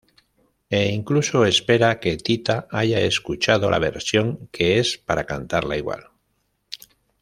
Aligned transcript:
He 0.75 0.83
incluso 0.99 1.45
espera 1.45 1.99
que 1.99 2.17
Tita 2.17 2.67
haya 2.71 2.99
escuchado 3.01 3.69
la 3.69 3.77
versión 3.77 4.49
que 4.51 4.79
es 4.79 4.97
para 4.97 5.27
cantarla 5.27 5.77
igual. 5.77 6.09